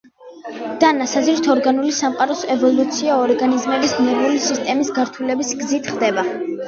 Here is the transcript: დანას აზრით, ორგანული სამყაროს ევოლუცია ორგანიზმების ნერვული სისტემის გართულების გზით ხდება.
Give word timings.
დანას 0.83 1.11
აზრით, 1.19 1.49
ორგანული 1.55 1.91
სამყაროს 1.99 2.41
ევოლუცია 2.55 3.17
ორგანიზმების 3.27 3.95
ნერვული 4.07 4.43
სისტემის 4.47 4.91
გართულების 4.97 5.53
გზით 5.61 5.93
ხდება. 5.93 6.27